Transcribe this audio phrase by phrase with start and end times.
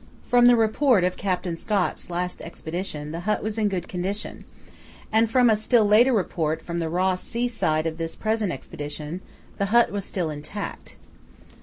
[0.25, 4.45] From the report of Captain Scott's last Expedition the hut was in good condition,
[5.11, 9.21] and from a still later report from the Ross Sea side of this present Expedition,
[9.59, 10.95] the hut was still intact.